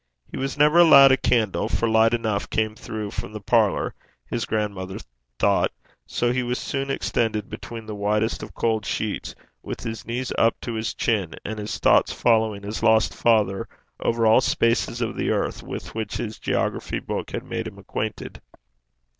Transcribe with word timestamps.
He 0.31 0.35
was 0.39 0.57
never 0.57 0.79
allowed 0.79 1.11
a 1.11 1.15
candle, 1.15 1.69
for 1.69 1.87
light 1.87 2.11
enough 2.11 2.49
came 2.49 2.73
through 2.73 3.11
from 3.11 3.33
the 3.33 3.39
parlour, 3.39 3.93
his 4.25 4.45
grandmother 4.45 4.97
thought; 5.37 5.71
so 6.07 6.31
he 6.33 6.41
was 6.41 6.57
soon 6.57 6.89
extended 6.89 7.51
between 7.51 7.85
the 7.85 7.93
whitest 7.93 8.41
of 8.41 8.55
cold 8.55 8.83
sheets, 8.83 9.35
with 9.61 9.81
his 9.81 10.03
knees 10.03 10.33
up 10.39 10.59
to 10.61 10.73
his 10.73 10.95
chin, 10.95 11.35
and 11.45 11.59
his 11.59 11.77
thoughts 11.77 12.11
following 12.11 12.63
his 12.63 12.81
lost 12.81 13.13
father 13.13 13.67
over 13.99 14.25
all 14.25 14.41
spaces 14.41 15.01
of 15.01 15.15
the 15.15 15.29
earth 15.29 15.61
with 15.61 15.93
which 15.93 16.17
his 16.17 16.39
geography 16.39 16.97
book 16.97 17.29
had 17.29 17.43
made 17.45 17.67
him 17.67 17.77
acquainted. 17.77 18.41